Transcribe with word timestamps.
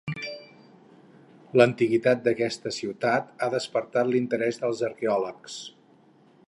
L'antiguitat 1.61 2.23
d'aquesta 2.29 2.73
ciutat 2.79 3.29
ha 3.39 3.51
despertat 3.59 4.11
l'interès 4.15 4.61
dels 4.63 4.85
arqueòlegs. 4.91 5.63